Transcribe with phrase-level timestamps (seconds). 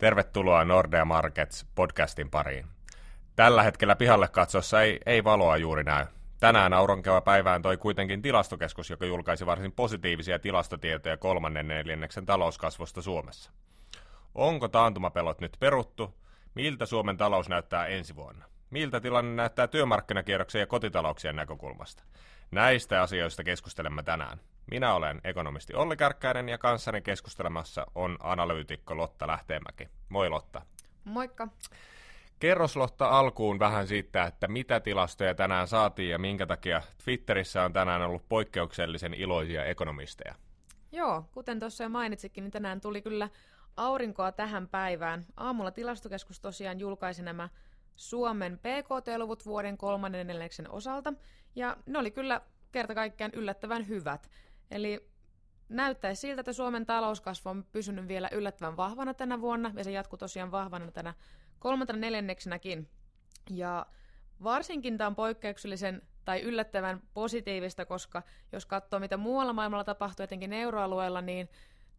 [0.00, 2.66] Tervetuloa Nordea Markets podcastin pariin.
[3.36, 6.06] Tällä hetkellä pihalle katsossa ei, ei valoa juuri näy.
[6.40, 13.50] Tänään auronkeva päivään toi kuitenkin tilastokeskus, joka julkaisi varsin positiivisia tilastotietoja kolmannen neljänneksen talouskasvusta Suomessa.
[14.34, 16.14] Onko taantumapelot nyt peruttu?
[16.54, 18.44] Miltä Suomen talous näyttää ensi vuonna?
[18.70, 22.02] Miltä tilanne näyttää työmarkkinakierroksen ja kotitalouksien näkökulmasta?
[22.50, 24.40] Näistä asioista keskustelemme tänään.
[24.70, 29.88] Minä olen ekonomisti Olli Kärkkäinen ja kanssani keskustelemassa on analyytikko Lotta Lähteenmäki.
[30.08, 30.62] Moi Lotta.
[31.04, 31.48] Moikka.
[32.38, 37.72] Kerros Lotta alkuun vähän siitä, että mitä tilastoja tänään saatiin ja minkä takia Twitterissä on
[37.72, 40.34] tänään ollut poikkeuksellisen iloisia ekonomisteja.
[40.92, 43.28] Joo, kuten tuossa jo mainitsikin, niin tänään tuli kyllä
[43.76, 45.24] aurinkoa tähän päivään.
[45.36, 47.48] Aamulla tilastokeskus tosiaan julkaisi nämä
[47.96, 50.28] Suomen PKT-luvut vuoden kolmannen
[50.68, 51.12] osalta,
[51.54, 52.40] ja ne oli kyllä
[52.72, 54.30] kerta kaikkiaan yllättävän hyvät.
[54.70, 55.10] Eli
[55.68, 60.16] näyttäisi siltä, että Suomen talouskasvu on pysynyt vielä yllättävän vahvana tänä vuonna, ja se jatkuu
[60.16, 61.14] tosiaan vahvana tänä
[61.58, 62.88] kolmantena neljänneksenäkin.
[63.50, 63.86] Ja
[64.42, 68.22] varsinkin tämä on poikkeuksellisen tai yllättävän positiivista, koska
[68.52, 71.48] jos katsoo, mitä muualla maailmalla tapahtuu, etenkin euroalueella, niin,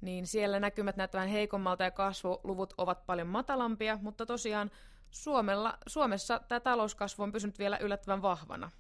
[0.02, 4.72] niin siellä näkymät näyttävän heikommalta ja kasvuluvut ovat paljon matalampia, mutta tosiaan
[5.12, 8.72] Suomella, Suomessa tämä talouskasvu on pysynyt vielä yllättävän vahvana.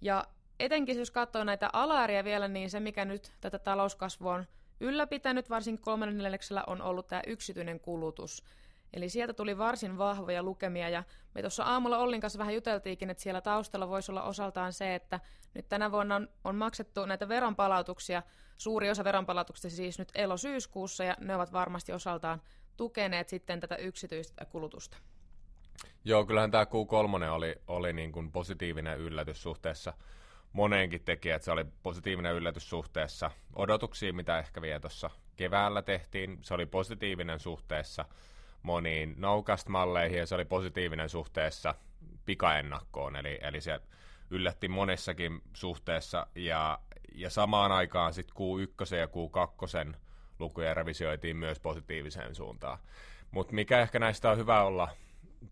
[0.00, 0.24] Ja
[0.60, 4.46] etenkin jos katsoo näitä alaäriä vielä, niin se mikä nyt tätä talouskasvua on
[4.80, 8.44] ylläpitänyt, varsinkin kolmannen neljäksellä, on ollut tämä yksityinen kulutus.
[8.92, 13.22] Eli sieltä tuli varsin vahvoja lukemia ja me tuossa aamulla Ollin kanssa vähän juteltiinkin, että
[13.22, 15.20] siellä taustalla voisi olla osaltaan se, että
[15.54, 18.22] nyt tänä vuonna on, on maksettu näitä veronpalautuksia,
[18.56, 22.42] suuri osa veronpalautuksista siis nyt elo-syyskuussa ja ne ovat varmasti osaltaan
[22.76, 24.96] tukeneet sitten tätä yksityistä kulutusta.
[26.04, 29.92] Joo, kyllähän tämä Q3 oli, oli niin kuin positiivinen yllätys suhteessa
[30.52, 31.42] moneenkin tekijät.
[31.42, 36.38] Se oli positiivinen yllätys suhteessa odotuksiin, mitä ehkä vielä tuossa keväällä tehtiin.
[36.42, 38.04] Se oli positiivinen suhteessa
[38.62, 41.74] moniin noukast-malleihin ja se oli positiivinen suhteessa
[42.24, 43.16] pikaennakkoon.
[43.16, 43.80] Eli, eli se
[44.30, 46.78] yllätti monessakin suhteessa ja,
[47.14, 49.96] ja samaan aikaan sitten Q1 ja Q2
[50.38, 52.78] lukuja revisioitiin myös positiiviseen suuntaan.
[53.30, 54.88] Mutta mikä ehkä näistä on hyvä olla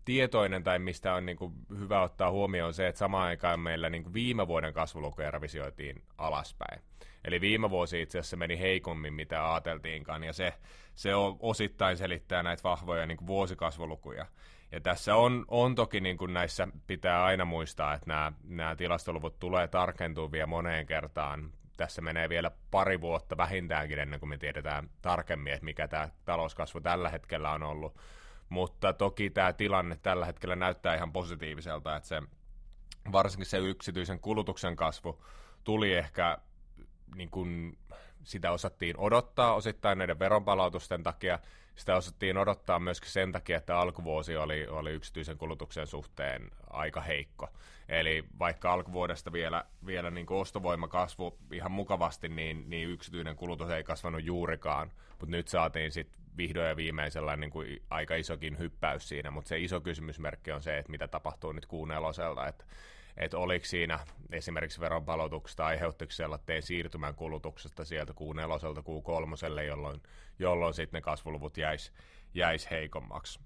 [0.05, 4.03] tietoinen tai mistä on niin kuin hyvä ottaa huomioon se, että samaan aikaan meillä niin
[4.03, 6.81] kuin viime vuoden kasvulukuja revisioitiin alaspäin.
[7.23, 10.53] Eli viime vuosi itse asiassa meni heikommin, mitä ajateltiinkaan, ja se,
[10.95, 14.25] se on osittain selittää näitä vahvoja niin kuin vuosikasvulukuja.
[14.71, 19.39] Ja tässä on, on toki niin kuin näissä pitää aina muistaa, että nämä, nämä tilastoluvut
[19.39, 21.51] tulee tarkentua vielä moneen kertaan.
[21.77, 26.81] Tässä menee vielä pari vuotta vähintäänkin ennen kuin me tiedetään tarkemmin, että mikä tämä talouskasvu
[26.81, 27.97] tällä hetkellä on ollut
[28.49, 32.23] mutta toki tämä tilanne tällä hetkellä näyttää ihan positiiviselta, että se,
[33.11, 35.23] varsinkin se yksityisen kulutuksen kasvu
[35.63, 36.37] tuli ehkä
[37.15, 37.77] niin kuin
[38.23, 41.39] sitä osattiin odottaa osittain näiden veronpalautusten takia.
[41.75, 47.49] Sitä osattiin odottaa myöskin sen takia, että alkuvuosi oli, oli yksityisen kulutuksen suhteen aika heikko.
[47.89, 53.69] Eli vaikka alkuvuodesta vielä, vielä niin kuin ostovoima kasvu ihan mukavasti, niin, niin yksityinen kulutus
[53.69, 54.91] ei kasvanut juurikaan.
[55.09, 59.49] Mutta nyt saatiin sitten vihdoin ja viimein sellainen niin kuin aika isokin hyppäys siinä, mutta
[59.49, 62.65] se iso kysymysmerkki on se, että mitä tapahtuu nyt kuun neloselta, että
[63.17, 63.99] että oliko siinä
[64.31, 70.01] esimerkiksi veronpalautuksesta aiheuttiko sellainen siirtymän kulutuksesta sieltä kuun neloselta kuun kolmoselle, jolloin,
[70.39, 71.91] jolloin sitten ne kasvuluvut jäisi
[72.33, 73.39] jäis heikommaksi.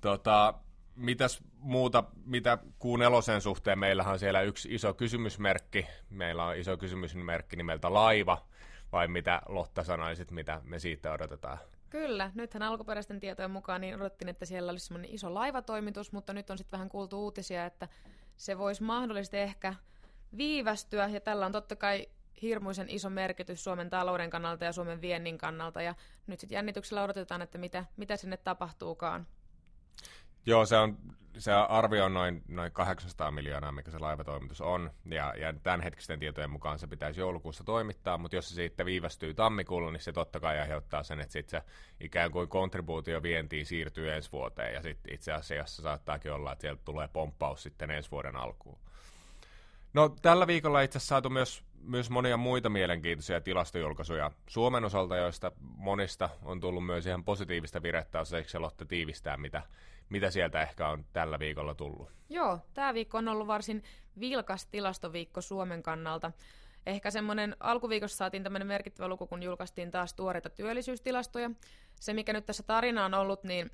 [0.00, 0.54] Tota,
[0.96, 6.76] mitäs muuta, mitä kuun nelosen suhteen, meillähän on siellä yksi iso kysymysmerkki, meillä on iso
[6.76, 8.46] kysymysmerkki nimeltä laiva,
[8.92, 11.58] vai mitä Lotta sanoisit, mitä me siitä odotetaan?
[11.90, 16.50] Kyllä, nythän alkuperäisten tietojen mukaan niin odottiin, että siellä olisi semmoinen iso laivatoimitus, mutta nyt
[16.50, 17.88] on sitten vähän kuultu uutisia, että
[18.36, 19.74] se voisi mahdollisesti ehkä
[20.36, 22.06] viivästyä, ja tällä on totta kai
[22.42, 25.94] hirmuisen iso merkitys Suomen talouden kannalta ja Suomen viennin kannalta, ja
[26.26, 29.26] nyt sitten jännityksellä odotetaan, että mitä, mitä sinne tapahtuukaan.
[30.46, 30.98] Joo, se, on,
[31.38, 36.50] se arvio on noin, noin 800 miljoonaa, mikä se laivatoimitus on, ja, ja tämänhetkisten tietojen
[36.50, 40.60] mukaan se pitäisi joulukuussa toimittaa, mutta jos se sitten viivästyy tammikuulla, niin se totta kai
[40.60, 41.66] aiheuttaa sen, että sitten se
[42.00, 46.82] ikään kuin kontribuutio vientiin siirtyy ensi vuoteen, ja sitten itse asiassa saattaakin olla, että sieltä
[46.84, 48.78] tulee pomppaus sitten ensi vuoden alkuun.
[49.92, 55.52] No tällä viikolla itse asiassa saatu myös, myös monia muita mielenkiintoisia tilastojulkaisuja Suomen osalta, joista
[55.60, 59.62] monista on tullut myös ihan positiivista virettä, jos se Lotte tiivistää, mitä,
[60.08, 62.12] mitä sieltä ehkä on tällä viikolla tullut?
[62.28, 63.82] Joo, tämä viikko on ollut varsin
[64.20, 66.32] vilkas tilastoviikko Suomen kannalta.
[66.86, 71.50] Ehkä semmoinen alkuviikossa saatiin tämmöinen merkittävä luku, kun julkaistiin taas tuoreita työllisyystilastoja.
[72.00, 73.70] Se, mikä nyt tässä tarina on ollut, niin,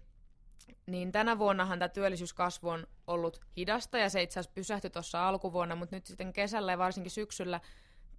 [0.86, 5.76] niin tänä vuonnahan tämä työllisyyskasvu on ollut hidasta ja se itse asiassa pysähtyi tuossa alkuvuonna,
[5.76, 7.60] mutta nyt sitten kesällä ja varsinkin syksyllä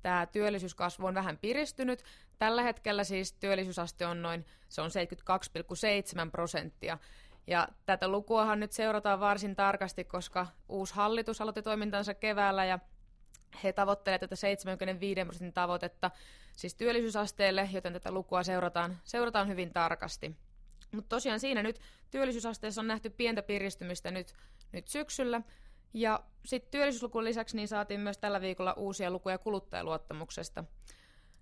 [0.01, 2.04] tämä työllisyyskasvu on vähän piristynyt.
[2.38, 4.89] Tällä hetkellä siis työllisyysaste on noin, se on
[6.25, 6.98] 72,7 prosenttia.
[7.47, 12.79] Ja tätä lukuahan nyt seurataan varsin tarkasti, koska uusi hallitus aloitti toimintansa keväällä ja
[13.63, 16.11] he tavoittelevat tätä 75 prosentin tavoitetta
[16.57, 20.35] siis työllisyysasteelle, joten tätä lukua seurataan, seurataan hyvin tarkasti.
[20.91, 21.79] Mutta tosiaan siinä nyt
[22.11, 24.33] työllisyysasteessa on nähty pientä piristymistä nyt,
[24.71, 25.41] nyt syksyllä.
[25.93, 30.63] Ja sitten työllisyyslukun lisäksi niin saatiin myös tällä viikolla uusia lukuja kuluttajaluottamuksesta.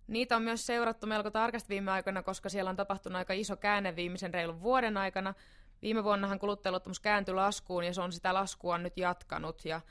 [0.08, 3.96] Niitä on myös seurattu melko tarkasti viime aikoina, koska siellä on tapahtunut aika iso käänne
[3.96, 5.34] viimeisen reilun vuoden aikana.
[5.82, 9.66] Viime vuonnahan kuluttajaluottamus kääntyi laskuun ja se on sitä laskua nyt jatkanut.
[9.66, 9.82] Ja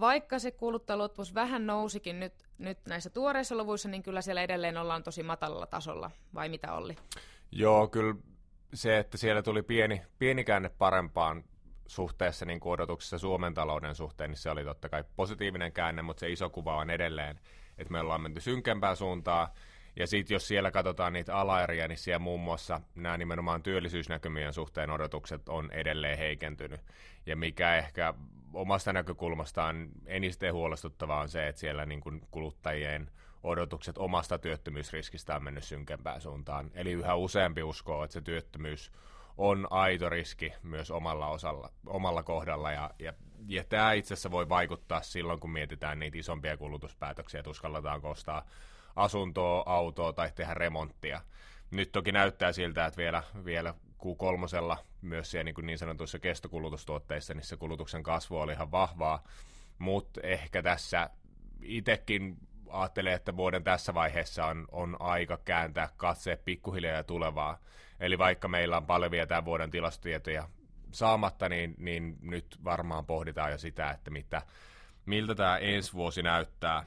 [0.00, 5.02] vaikka se kuluttajaluottamus vähän nousikin nyt, nyt näissä tuoreissa luvuissa, niin kyllä siellä edelleen ollaan
[5.02, 6.96] tosi matalalla tasolla, vai mitä Olli?
[7.52, 8.14] Joo, kyllä
[8.74, 11.44] se, että siellä tuli pieni, pieni käänne parempaan
[11.86, 16.20] suhteessa niin kuin odotuksessa Suomen talouden suhteen, niin se oli totta kai positiivinen käänne, mutta
[16.20, 17.40] se iso kuva on edelleen,
[17.78, 19.48] että me ollaan menty synkempään suuntaan.
[19.96, 24.90] Ja sitten jos siellä katsotaan niitä alaeriä, niin siellä muun muassa nämä nimenomaan työllisyysnäkymien suhteen
[24.90, 26.80] odotukset on edelleen heikentynyt.
[27.26, 28.14] Ja mikä ehkä
[28.54, 33.10] omasta näkökulmastaan eniten huolestuttavaa on se, että siellä niin kuin kuluttajien
[33.42, 36.70] odotukset omasta työttömyysriskistä on mennyt synkempään suuntaan.
[36.74, 38.92] Eli yhä useampi uskoo, että se työttömyys
[39.38, 42.72] on aito riski myös omalla, osalla, omalla kohdalla.
[42.72, 43.12] Ja, ja,
[43.46, 48.46] ja tämä itse asiassa voi vaikuttaa silloin, kun mietitään niitä isompia kulutuspäätöksiä, että uskalletaan ostaa
[48.96, 51.20] asuntoa, autoa tai tehdä remonttia.
[51.70, 57.44] Nyt toki näyttää siltä, että vielä, vielä Q3 myös siellä niin, niin sanotuissa kestokulutustuotteissa, niin
[57.44, 59.24] se kulutuksen kasvu oli ihan vahvaa,
[59.78, 61.10] mutta ehkä tässä
[61.62, 62.36] itsekin
[62.72, 67.58] ajattelee, että vuoden tässä vaiheessa on, on aika kääntää katseet pikkuhiljaa ja tulevaa.
[68.00, 70.48] Eli vaikka meillä on paljon vielä tämän vuoden tilastotietoja
[70.92, 74.42] saamatta, niin, niin nyt varmaan pohditaan jo sitä, että mitä,
[75.06, 76.84] miltä tämä ensi vuosi näyttää.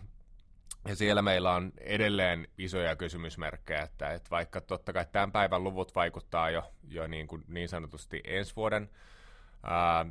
[0.87, 5.95] Ja siellä meillä on edelleen isoja kysymysmerkkejä, että, että vaikka totta kai tämän päivän luvut
[5.95, 8.89] vaikuttaa jo, jo niin, kuin niin sanotusti ensi vuoden
[9.63, 10.05] ää,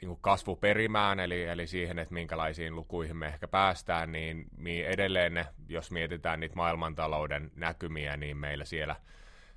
[0.00, 5.34] niin kuin kasvuperimään, eli, eli siihen, että minkälaisiin lukuihin me ehkä päästään, niin, niin edelleen
[5.34, 8.96] ne, jos mietitään niitä maailmantalouden näkymiä, niin meillä siellä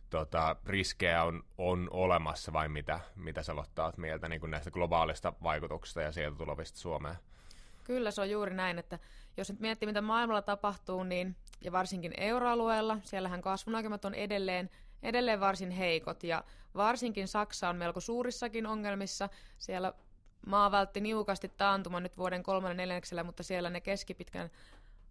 [0.09, 3.53] tota, riskejä on, on olemassa, vai mitä, mitä sä
[3.97, 7.15] mieltä niin kuin näistä globaalista vaikutuksista ja sieltä tulevista Suomeen?
[7.83, 8.99] Kyllä, se on juuri näin, että
[9.37, 14.69] jos nyt miettii, mitä maailmalla tapahtuu, niin, ja varsinkin euroalueella, siellähän kasvunäkymät on edelleen,
[15.03, 16.43] edelleen varsin heikot, ja
[16.75, 19.29] varsinkin Saksa on melko suurissakin ongelmissa.
[19.57, 19.93] Siellä
[20.45, 24.49] maa vältti niukasti taantuma nyt vuoden kolmannen neljänneksellä, mutta siellä ne keskipitkän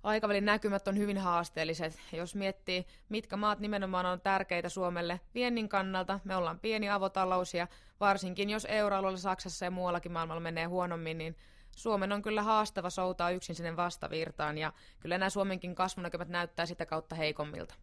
[0.02, 2.00] aikavälin näkymät on hyvin haasteelliset.
[2.12, 7.68] Jos miettii, mitkä maat nimenomaan on tärkeitä Suomelle viennin kannalta, me ollaan pieni avotalous ja
[8.00, 11.36] varsinkin jos euroalueella Saksassa ja muuallakin maailmalla menee huonommin, niin
[11.76, 16.86] Suomen on kyllä haastava soutaa yksin sinne vastavirtaan ja kyllä nämä Suomenkin kasvunäkymät näyttää sitä
[16.86, 17.74] kautta heikommilta.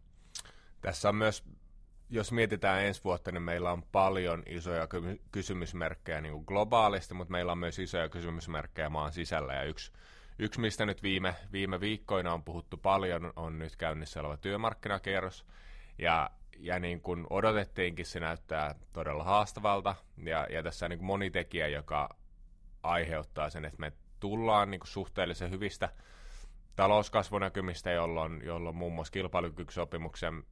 [0.80, 1.44] Tässä on myös,
[2.10, 4.88] jos mietitään ensi vuotta, niin meillä on paljon isoja
[5.32, 9.92] kysymysmerkkejä niin kuin globaalisti, mutta meillä on myös isoja kysymysmerkkejä maan sisällä ja yksi
[10.40, 15.46] Yksi, mistä nyt viime, viime viikkoina on puhuttu paljon, on nyt käynnissä oleva työmarkkinakierros.
[15.98, 19.94] Ja, ja niin kuin odotettiinkin, se näyttää todella haastavalta.
[20.24, 22.16] Ja, ja tässä on niin moni tekijä, joka
[22.82, 25.88] aiheuttaa sen, että me tullaan niin kuin suhteellisen hyvistä
[26.76, 30.44] talouskasvunäkymistä, jolloin, jolloin muun muassa kilpailukykysopimuksen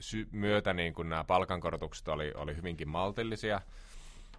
[0.00, 3.60] sy- myötä niin kuin nämä palkankorotukset oli, oli hyvinkin maltillisia,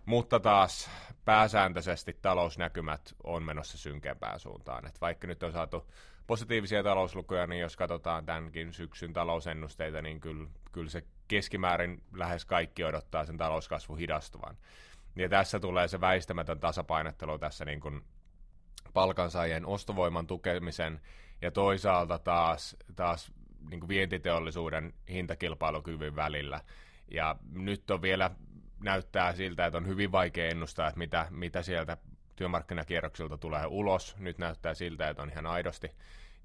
[0.06, 0.90] mutta taas
[1.26, 4.86] pääsääntöisesti talousnäkymät on menossa synkempään suuntaan.
[4.86, 5.88] Et vaikka nyt on saatu
[6.28, 12.84] positiivisia talouslukuja, niin jos katsotaan tämänkin syksyn talousennusteita, niin kyllä, kyllä se keskimäärin lähes kaikki
[12.84, 14.58] odottaa sen talouskasvu hidastuvan.
[15.16, 18.02] Ja tässä tulee se väistämätön tasapainottelu tässä niin kuin
[18.94, 21.02] palkansaajien ostovoiman tukemisen
[21.42, 23.32] ja toisaalta taas, taas
[23.70, 26.62] niin kuin vientiteollisuuden hintakilpailukyvyn välillä.
[27.12, 28.32] Ja nyt on vielä
[28.84, 31.98] näyttää siltä, että on hyvin vaikea ennustaa, että mitä, mitä sieltä
[32.36, 34.16] työmarkkinakierroksilta tulee ulos.
[34.18, 35.92] Nyt näyttää siltä, että on ihan aidosti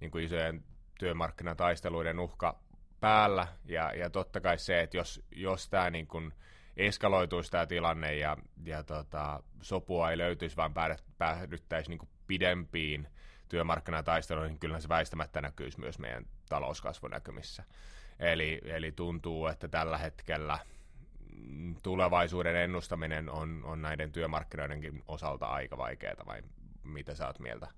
[0.00, 0.64] niin kuin isojen
[0.98, 2.58] työmarkkinataisteluiden uhka
[3.00, 3.46] päällä.
[3.64, 6.32] Ja, ja totta kai se, että jos, jos tämä niin kuin
[6.78, 10.74] eskaloituisi tämä tilanne ja, ja tota, sopua ei löytyisi, vaan
[11.18, 13.08] päädyttäisiin niin pidempiin
[13.48, 17.64] työmarkkinataisteluihin, niin kyllä se väistämättä näkyisi myös meidän talouskasvunäkymissä.
[18.18, 20.58] Eli, eli tuntuu, että tällä hetkellä
[21.82, 26.42] tulevaisuuden ennustaminen on, on näiden työmarkkinoidenkin osalta aika vaikeaa, vai
[26.82, 27.68] mitä sä oot mieltä?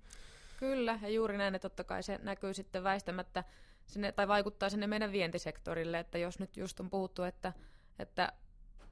[0.56, 3.44] Kyllä, ja juuri näin, että totta kai se näkyy sitten väistämättä
[3.86, 7.52] sinne, tai vaikuttaa sinne meidän vientisektorille, että jos nyt just on puhuttu, että,
[7.98, 8.32] että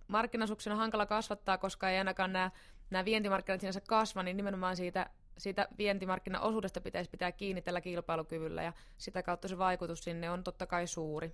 [0.09, 2.51] markkinasuksen on hankala kasvattaa, koska ei ainakaan nämä,
[2.91, 8.73] nämä vientimarkkinat sinänsä kasva, niin nimenomaan siitä siitä vientimarkkinaosuudesta pitäisi pitää kiinni tällä kilpailukyvyllä ja
[8.99, 11.33] sitä kautta se vaikutus sinne on totta kai suuri.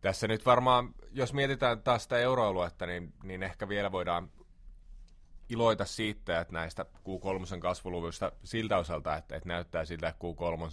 [0.00, 4.30] Tässä nyt varmaan, jos mietitään taas sitä euroaluetta, niin, niin ehkä vielä voidaan
[5.48, 10.70] iloita siitä, että näistä Q3 kasvuluvuista siltä osalta, että, että näyttää siltä, että Q3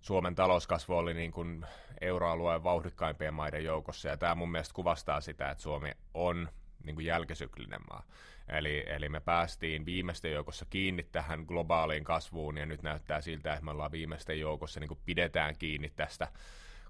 [0.00, 1.66] Suomen talouskasvu oli niin kuin
[2.00, 6.48] euroalueen vauhdikkaimpien maiden joukossa, ja tämä mun mielestä kuvastaa sitä, että Suomi on
[6.84, 8.02] niin kuin jälkisyklinen maa.
[8.48, 13.64] Eli, eli me päästiin viimeisten joukossa kiinni tähän globaaliin kasvuun, ja nyt näyttää siltä, että
[13.64, 16.28] me ollaan viimeisten joukossa, niin kuin pidetään kiinni tästä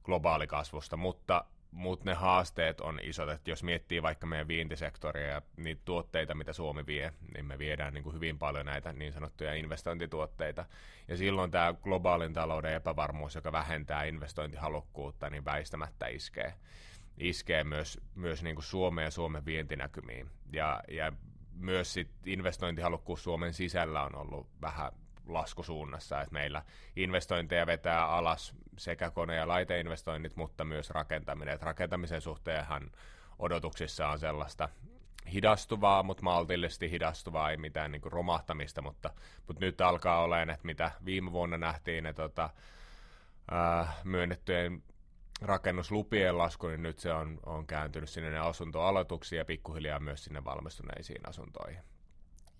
[0.04, 5.82] globaalikasvusta, mutta mutta ne haasteet on isot, että jos miettii vaikka meidän vientisektoria ja niitä
[5.84, 10.64] tuotteita, mitä Suomi vie, niin me viedään niin kuin hyvin paljon näitä niin sanottuja investointituotteita.
[11.08, 16.54] Ja silloin tämä globaalin talouden epävarmuus, joka vähentää investointihalukkuutta, niin väistämättä iskee,
[17.18, 20.30] iskee myös, myös niin kuin Suomeen ja Suomen vientinäkymiin.
[20.52, 21.12] Ja, ja
[21.52, 24.92] myös sit investointihalukkuus Suomen sisällä on ollut vähän
[25.26, 26.62] laskusuunnassa, että meillä
[26.96, 31.54] investointeja vetää alas sekä kone- ja laiteinvestoinnit, mutta myös rakentaminen.
[31.54, 32.90] Et rakentamisen suhteenhan
[33.38, 34.68] odotuksissa on sellaista
[35.32, 39.10] hidastuvaa, mutta maltillisesti hidastuvaa, ei mitään niin romahtamista, mutta,
[39.46, 42.50] mutta nyt alkaa olemaan, että mitä viime vuonna nähtiin, ne tota,
[43.50, 44.82] ää, myönnettyjen
[45.42, 51.28] rakennuslupien lasku, niin nyt se on, on kääntynyt sinne asuntoaloituksiin ja pikkuhiljaa myös sinne valmistuneisiin
[51.28, 51.95] asuntoihin.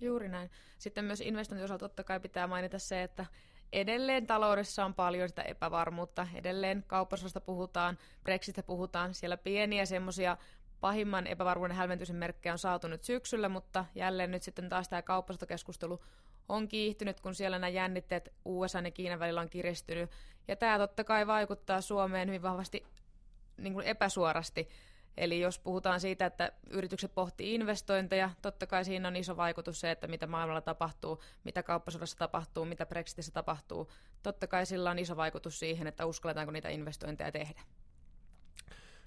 [0.00, 0.50] Juuri näin.
[0.78, 3.26] Sitten myös investointiosalta totta kai pitää mainita se, että
[3.72, 6.28] edelleen taloudessa on paljon sitä epävarmuutta.
[6.34, 10.36] Edelleen kauppasodasta puhutaan, Brexitistä puhutaan, siellä pieniä semmoisia
[10.80, 16.02] pahimman epävarmuuden hälventymisen merkkejä on saatu nyt syksyllä, mutta jälleen nyt sitten taas tämä kauppasotokeskustelu
[16.48, 20.10] on kiihtynyt, kun siellä nämä jännitteet USA ja Kiinan välillä on kiristynyt.
[20.48, 22.84] Ja tämä totta kai vaikuttaa Suomeen hyvin vahvasti
[23.56, 24.68] niin kuin epäsuorasti.
[25.16, 29.90] Eli jos puhutaan siitä, että yritykset pohtii investointeja, totta kai siinä on iso vaikutus se,
[29.90, 33.90] että mitä maailmalla tapahtuu, mitä kauppasodassa tapahtuu, mitä Brexitissä tapahtuu.
[34.22, 37.62] Totta kai sillä on iso vaikutus siihen, että uskalletaanko niitä investointeja tehdä.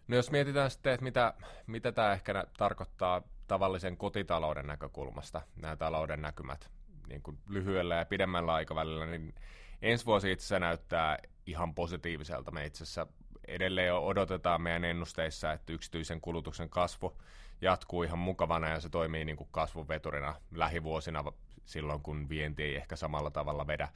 [0.07, 1.33] No jos mietitään sitten, että mitä,
[1.67, 6.69] mitä tämä ehkä tarkoittaa tavallisen kotitalouden näkökulmasta, nämä talouden näkymät
[7.09, 9.35] niin kuin lyhyellä ja pidemmällä aikavälillä, niin
[9.81, 12.51] ensi vuosi itse näyttää ihan positiiviselta.
[12.51, 13.07] Me itse asiassa
[13.49, 17.17] edelleen odotetaan meidän ennusteissa, että yksityisen kulutuksen kasvu
[17.61, 21.23] jatkuu ihan mukavana ja se toimii niin kuin kasvuveturina lähivuosina
[21.65, 23.87] silloin, kun vienti ei ehkä samalla tavalla vedä.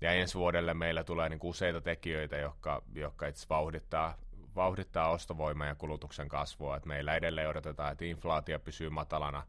[0.00, 4.14] Ja ensi vuodelle meillä tulee niin kuin useita tekijöitä, jotka, jotka itse vauhdittaa,
[4.56, 6.76] vauhdittaa ostovoimaa ja kulutuksen kasvua.
[6.76, 9.42] Et meillä edelleen odotetaan, että inflaatio pysyy matalana.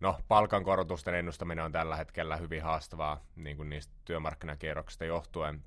[0.00, 5.62] No, palkankorotusten ennustaminen on tällä hetkellä hyvin haastavaa niin kuin niistä työmarkkinakierroksista johtuen.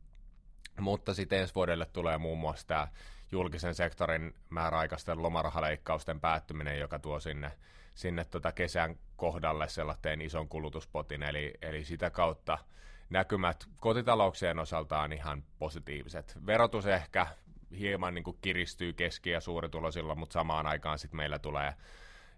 [0.80, 2.88] Mutta sitten ensi vuodelle tulee muun muassa tämä
[3.34, 7.52] julkisen sektorin määräaikaisten lomarahaleikkausten päättyminen, joka tuo sinne,
[7.96, 12.58] sinne tota kesän kohdalle sellaisen ison kulutuspotin, eli, eli sitä kautta
[13.10, 16.38] näkymät kotitalouksien osalta on ihan positiiviset.
[16.46, 17.28] Verotus ehkä
[17.80, 21.74] hieman niin kuin kiristyy keski- ja suurituloisilla, mutta samaan aikaan sitten meillä tulee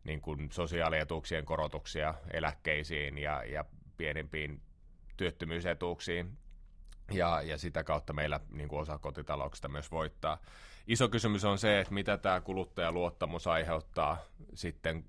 [0.03, 3.65] niin kuin sosiaalietuuksien korotuksia eläkkeisiin ja, ja
[3.97, 4.61] pienimpiin
[5.17, 6.37] työttömyysetuuksiin,
[7.11, 10.37] ja, ja sitä kautta meillä niin kuin osa kotitalouksista myös voittaa
[10.87, 14.17] iso kysymys on se, että mitä tämä kuluttajaluottamus aiheuttaa
[14.53, 15.05] sitten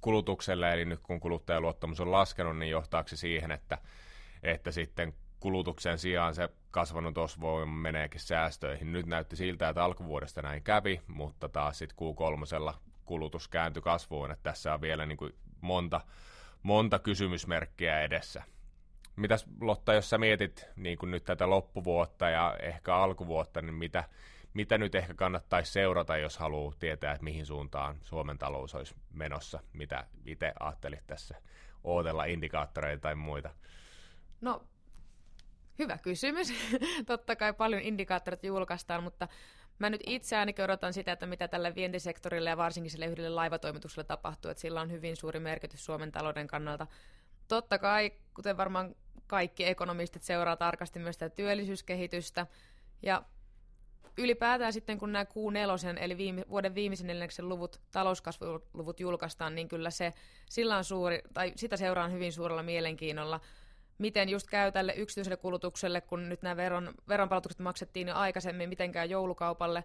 [0.00, 3.78] kulutukselle, eli nyt kun kuluttajaluottamus on laskenut, niin johtaako se siihen, että,
[4.42, 8.92] että sitten kulutuksen sijaan se kasvanut osvoima meneekin säästöihin.
[8.92, 14.42] Nyt näytti siltä, että alkuvuodesta näin kävi, mutta taas sitten Q3 kulutus kääntyi kasvuun, että
[14.42, 16.00] tässä on vielä niin kuin monta,
[16.62, 18.42] monta kysymysmerkkiä edessä.
[19.16, 24.04] Mitäs Lotta, jos sä mietit niin kuin nyt tätä loppuvuotta ja ehkä alkuvuotta, niin mitä,
[24.58, 29.60] mitä nyt ehkä kannattaisi seurata, jos haluaa tietää, että mihin suuntaan Suomen talous olisi menossa,
[29.72, 31.34] mitä itse ajattelit tässä,
[31.84, 33.50] ootella indikaattoreita tai muita?
[34.40, 34.64] No,
[35.78, 36.52] hyvä kysymys.
[37.06, 39.28] Totta kai paljon indikaattoreita julkaistaan, mutta
[39.78, 44.04] mä nyt itse ainakin odotan sitä, että mitä tällä vientisektorille ja varsinkin sille yhdelle laivatoimitukselle
[44.04, 46.86] tapahtuu, että sillä on hyvin suuri merkitys Suomen talouden kannalta.
[47.48, 48.94] Totta kai, kuten varmaan
[49.26, 52.46] kaikki ekonomistit seuraa tarkasti myös tätä työllisyyskehitystä,
[53.02, 53.22] ja
[54.18, 59.90] ylipäätään sitten kun nämä Q4, eli viime, vuoden viimeisen neljänneksen luvut, talouskasvuluvut julkaistaan, niin kyllä
[59.90, 60.14] se,
[60.48, 63.40] sillä on suuri, tai sitä seuraan hyvin suurella mielenkiinnolla,
[63.98, 68.92] miten just käy tälle yksityiselle kulutukselle, kun nyt nämä veron, veronpalautukset maksettiin jo aikaisemmin, miten
[68.92, 69.84] käy joulukaupalle.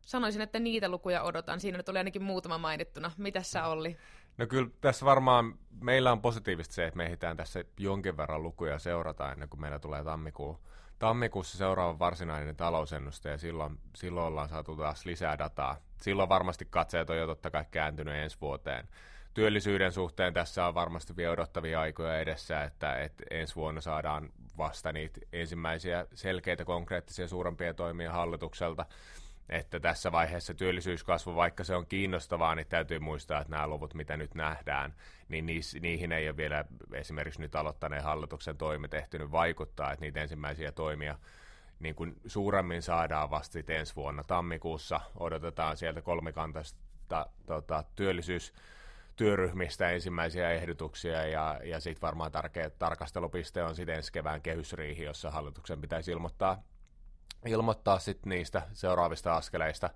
[0.00, 1.60] Sanoisin, että niitä lukuja odotan.
[1.60, 3.10] Siinä nyt oli ainakin muutama mainittuna.
[3.16, 3.96] Mitäs sä Olli?
[4.38, 8.78] No kyllä tässä varmaan meillä on positiivista se, että me ehditään tässä jonkin verran lukuja
[8.78, 10.58] seurata ennen kuin meillä tulee tammikuun
[11.04, 15.76] tammikuussa seuraava varsinainen talousennuste ja silloin, silloin ollaan saatu taas lisää dataa.
[16.00, 18.88] Silloin varmasti katseet on jo totta kai kääntynyt ensi vuoteen.
[19.34, 24.92] työllisyyden suhteen tässä on varmasti vielä odottavia aikoja edessä, että, että ensi vuonna saadaan vasta
[24.92, 28.86] niitä ensimmäisiä selkeitä, konkreettisia, suurempia toimia hallitukselta.
[29.48, 34.16] Että tässä vaiheessa työllisyyskasvu, vaikka se on kiinnostavaa, niin täytyy muistaa, että nämä luvut, mitä
[34.16, 34.94] nyt nähdään,
[35.28, 35.46] niin
[35.80, 41.18] niihin ei ole vielä esimerkiksi nyt aloittaneen hallituksen toimet ehtinyt vaikuttaa, että niitä ensimmäisiä toimia
[41.78, 44.22] niin kuin suuremmin saadaan vasta ensi vuonna.
[44.24, 48.52] Tammikuussa odotetaan sieltä kolmikantaista tota, työllisyys
[49.16, 55.30] työryhmistä ensimmäisiä ehdotuksia ja, ja sitten varmaan tärkeä tarkastelupiste on sitten ensi kevään kehysriihi, jossa
[55.30, 56.62] hallituksen pitäisi ilmoittaa,
[57.46, 59.90] ilmoittaa sit niistä seuraavista askeleista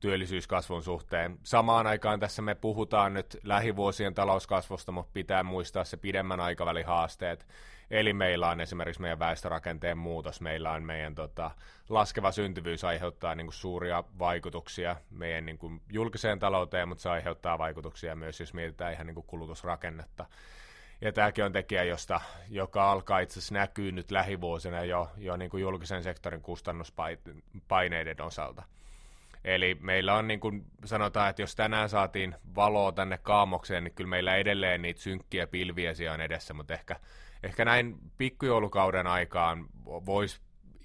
[0.00, 1.38] työllisyyskasvun suhteen.
[1.42, 7.46] Samaan aikaan tässä me puhutaan nyt lähivuosien talouskasvusta, mutta pitää muistaa se pidemmän aikavälin haasteet.
[7.90, 11.50] Eli meillä on esimerkiksi meidän väestörakenteen muutos, meillä on meidän tota,
[11.88, 17.58] laskeva syntyvyys aiheuttaa niin kuin, suuria vaikutuksia meidän niin kuin, julkiseen talouteen, mutta se aiheuttaa
[17.58, 20.26] vaikutuksia myös, jos mietitään ihan niin kuin, kulutusrakennetta.
[21.04, 25.50] Ja tämäkin on tekijä, josta, joka alkaa itse asiassa näkyy nyt lähivuosina jo, jo niin
[25.50, 28.62] kuin julkisen sektorin kustannuspaineiden osalta.
[29.44, 34.10] Eli meillä on niin kuin sanotaan, että jos tänään saatiin valoa tänne kaamokseen, niin kyllä
[34.10, 36.96] meillä edelleen niitä synkkiä pilviä siellä on edessä, mutta ehkä,
[37.42, 40.40] ehkä näin pikkujoulukauden aikaan voisi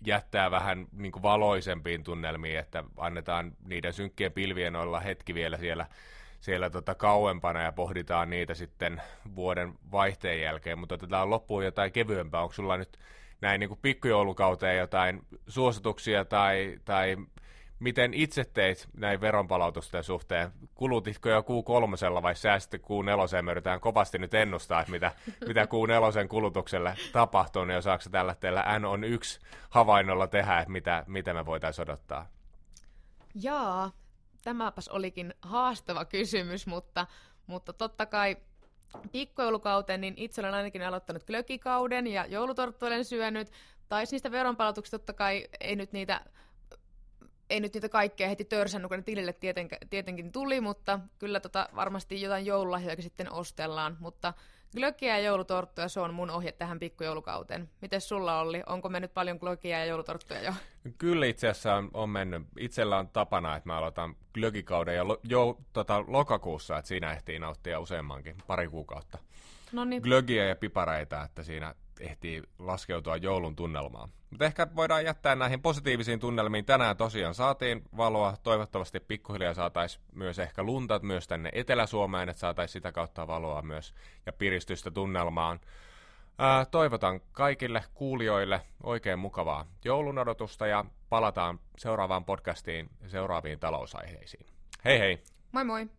[0.05, 5.85] jättää vähän niin kuin valoisempiin tunnelmiin, että annetaan niiden synkkien pilvien olla hetki vielä siellä,
[6.39, 9.01] siellä tota kauempana ja pohditaan niitä sitten
[9.35, 12.41] vuoden vaihteen jälkeen, mutta otetaan loppuun jotain kevyempää.
[12.41, 12.99] Onko sulla nyt
[13.41, 17.17] näin niin kuin pikkujoulukauteen jotain suosituksia tai, tai
[17.79, 20.51] miten itse teit näin veronpalautusten suhteen?
[20.75, 23.45] Kulutitko jo kuu kolmosella vai säästitte kuu neloseen?
[23.45, 25.11] Me yritetään kovasti nyt ennustaa, että mitä,
[25.47, 30.71] mitä kuu nelosen kulutukselle tapahtuu, niin osaako tällä teillä N on yksi havainnolla tehdä, että
[30.71, 32.27] mitä, mitä me voitaisiin odottaa?
[33.35, 33.91] Jaa,
[34.49, 37.07] tämäpäs olikin haastava kysymys, mutta,
[37.47, 38.37] mutta totta kai
[39.11, 43.51] pikkujoulukauteen, niin itse olen ainakin aloittanut glökikauden ja joulutorttu olen syönyt.
[43.89, 46.21] Tai niistä veronpalautuksista totta kai ei nyt niitä
[47.49, 51.69] ei nyt niitä kaikkea heti törsännyt, kun ne tilille tieten, tietenkin tuli, mutta kyllä tota,
[51.75, 53.97] varmasti jotain joululahjoja sitten ostellaan.
[53.99, 54.33] Mutta
[54.75, 57.69] glökiä ja joulutorttuja, se on mun ohje tähän pikkujoulukauteen.
[57.81, 58.63] Miten sulla oli?
[58.65, 60.53] Onko mennyt paljon glökiä ja joulutorttuja jo?
[60.97, 62.43] Kyllä itse asiassa on, on mennyt.
[62.59, 67.79] Itsellä on tapana, että mä aloitan glögikauden jo, jo tota, lokakuussa, että siinä ehtii nauttia
[67.79, 69.17] useammankin, pari kuukautta.
[69.71, 70.01] No niin.
[70.01, 74.09] Glögiä ja pipareita, että siinä ehtii laskeutua joulun tunnelmaan.
[74.29, 76.65] Mutta ehkä voidaan jättää näihin positiivisiin tunnelmiin.
[76.65, 78.33] Tänään tosiaan saatiin valoa.
[78.43, 83.93] Toivottavasti pikkuhiljaa saataisiin myös ehkä lunta myös tänne Etelä-Suomeen, että saataisiin sitä kautta valoa myös
[84.25, 85.59] ja piristystä tunnelmaan.
[86.37, 94.45] Ää, toivotan kaikille kuulijoille oikein mukavaa joulun odotusta ja palataan seuraavaan podcastiin seuraaviin talousaiheisiin.
[94.85, 95.23] Hei hei!
[95.51, 95.89] Moi moi!